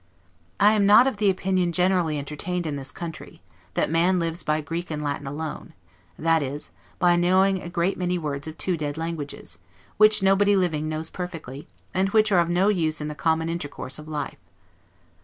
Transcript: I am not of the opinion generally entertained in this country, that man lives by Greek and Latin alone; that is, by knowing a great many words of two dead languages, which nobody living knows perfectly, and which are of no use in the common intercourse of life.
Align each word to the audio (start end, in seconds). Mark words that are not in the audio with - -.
I 0.59 0.73
am 0.73 0.87
not 0.87 1.05
of 1.05 1.17
the 1.17 1.29
opinion 1.29 1.71
generally 1.71 2.17
entertained 2.17 2.65
in 2.65 2.75
this 2.75 2.91
country, 2.91 3.43
that 3.75 3.87
man 3.91 4.17
lives 4.17 4.41
by 4.41 4.59
Greek 4.59 4.89
and 4.89 4.99
Latin 4.99 5.27
alone; 5.27 5.75
that 6.17 6.41
is, 6.41 6.71
by 6.97 7.15
knowing 7.15 7.61
a 7.61 7.69
great 7.69 7.99
many 7.99 8.17
words 8.17 8.47
of 8.47 8.57
two 8.57 8.75
dead 8.75 8.97
languages, 8.97 9.59
which 9.97 10.23
nobody 10.23 10.55
living 10.55 10.89
knows 10.89 11.11
perfectly, 11.11 11.67
and 11.93 12.09
which 12.09 12.31
are 12.31 12.39
of 12.39 12.49
no 12.49 12.67
use 12.67 12.99
in 12.99 13.09
the 13.09 13.13
common 13.13 13.47
intercourse 13.47 13.99
of 13.99 14.07
life. 14.07 14.39